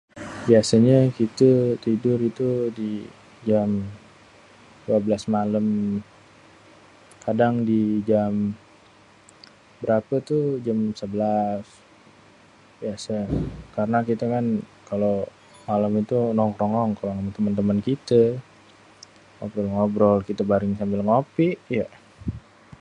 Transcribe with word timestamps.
Biasanye 0.47 0.97
kité 1.17 1.51
tidur 1.83 2.19
itu 2.29 2.49
di 2.77 2.91
jam 3.47 3.69
dua 4.85 4.97
belas 5.05 5.23
malém. 5.33 5.67
Kadang 7.25 7.53
di 7.69 7.81
jam, 8.09 8.33
berapé 9.81 10.15
tuh, 10.29 10.45
jam 10.65 10.79
sebélas, 10.99 11.65
biasé. 12.79 13.19
Karna 13.73 13.99
kita 14.09 14.25
kan 14.33 14.45
kalo 14.89 15.11
malém 15.67 15.93
tuh 16.11 16.23
nongkrong-nongkrong 16.39 17.15
ama 17.19 17.31
temen-temen 17.37 17.79
kité. 17.87 18.23
Ngobrol-ngobrol 19.37 20.17
kité 20.27 20.41
bareng 20.51 20.73
sambil 20.79 21.01
ngopi, 21.07 21.47
yéé. 21.75 21.89